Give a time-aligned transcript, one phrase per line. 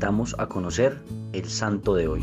[0.00, 0.98] invitamos a conocer
[1.34, 2.22] el santo de hoy.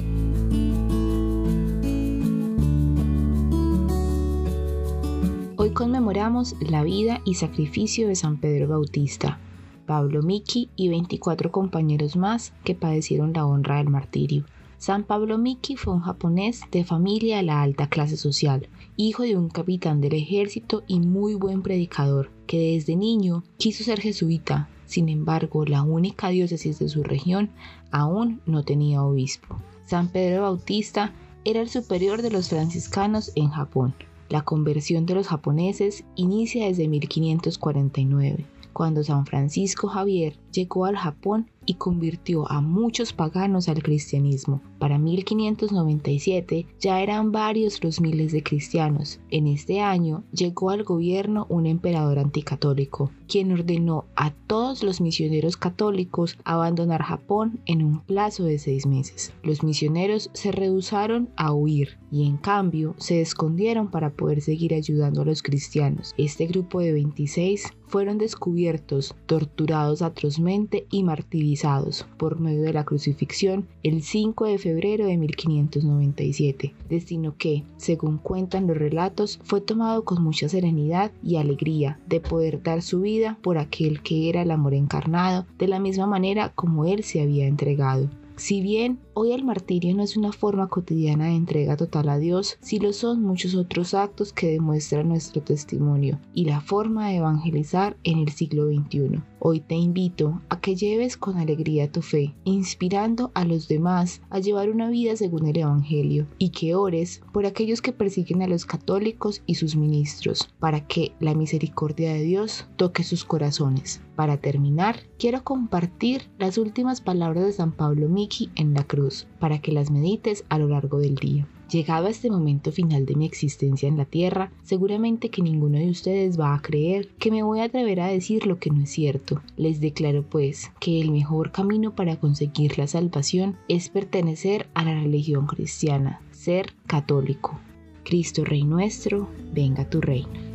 [5.57, 9.37] Hoy conmemoramos la vida y sacrificio de San Pedro Bautista,
[9.85, 14.45] Pablo Miki y 24 compañeros más que padecieron la honra del martirio.
[14.79, 19.37] San Pablo Miki fue un japonés de familia de la alta clase social, hijo de
[19.37, 24.67] un capitán del ejército y muy buen predicador, que desde niño quiso ser jesuita.
[24.87, 27.51] Sin embargo, la única diócesis de su región
[27.91, 29.57] aún no tenía obispo.
[29.85, 31.13] San Pedro Bautista
[31.45, 33.93] era el superior de los franciscanos en Japón.
[34.29, 41.49] La conversión de los japoneses inicia desde 1549, cuando San Francisco Javier llegó al Japón
[41.67, 44.61] y convirtió a muchos paganos al cristianismo.
[44.79, 49.19] Para 1597 ya eran varios los miles de cristianos.
[49.29, 55.57] En este año llegó al gobierno un emperador anticatólico, quien ordenó a todos los misioneros
[55.57, 59.33] católicos abandonar Japón en un plazo de seis meses.
[59.43, 65.21] Los misioneros se rehusaron a huir y en cambio se escondieron para poder seguir ayudando
[65.21, 66.15] a los cristianos.
[66.17, 73.67] Este grupo de 26 fueron descubiertos, torturados atrozmente y martirizados por medio de la crucifixión
[73.83, 80.21] el 5 de febrero de 1597, destino que, según cuentan los relatos, fue tomado con
[80.21, 84.73] mucha serenidad y alegría de poder dar su vida por aquel que era el amor
[84.73, 88.09] encarnado, de la misma manera como él se había entregado.
[88.37, 92.57] Si bien hoy el martirio no es una forma cotidiana de entrega total a Dios,
[92.61, 97.97] sí lo son muchos otros actos que demuestran nuestro testimonio y la forma de evangelizar
[98.03, 99.23] en el siglo XXI.
[99.39, 104.39] Hoy te invito a que lleves con alegría tu fe, inspirando a los demás a
[104.39, 108.65] llevar una vida según el Evangelio y que ores por aquellos que persiguen a los
[108.65, 114.01] católicos y sus ministros, para que la misericordia de Dios toque sus corazones.
[114.15, 119.59] Para terminar, quiero compartir las últimas palabras de San Pablo Miki en la cruz, para
[119.59, 121.47] que las medites a lo largo del día.
[121.69, 125.89] Llegado a este momento final de mi existencia en la Tierra, seguramente que ninguno de
[125.89, 128.89] ustedes va a creer que me voy a atrever a decir lo que no es
[128.89, 129.41] cierto.
[129.57, 134.93] Les declaro pues que el mejor camino para conseguir la salvación es pertenecer a la
[134.93, 137.59] religión cristiana, ser católico.
[138.05, 140.46] Cristo Rey nuestro, venga tu reino.